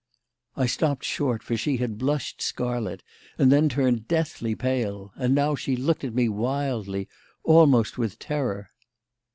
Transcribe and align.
I 0.57 0.65
stopped 0.65 1.03
short, 1.05 1.43
for 1.43 1.55
she 1.55 1.77
had 1.77 1.99
blushed 1.99 2.41
scarlet 2.41 3.03
and 3.37 3.51
then 3.51 3.69
turned 3.69 4.07
deathly 4.07 4.55
pale. 4.55 5.11
And 5.15 5.35
now 5.35 5.53
she 5.53 5.75
looked 5.75 6.03
at 6.03 6.15
me 6.15 6.27
wildly, 6.27 7.07
almost 7.43 7.99
with 7.99 8.17
terror. 8.17 8.71